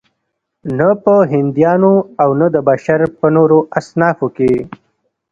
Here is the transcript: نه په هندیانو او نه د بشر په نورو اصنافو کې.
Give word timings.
نه 0.77 0.89
په 1.03 1.13
هندیانو 1.31 1.93
او 2.23 2.29
نه 2.39 2.47
د 2.55 2.57
بشر 2.69 2.99
په 3.19 3.27
نورو 3.35 3.59
اصنافو 3.79 4.27
کې. 4.37 4.53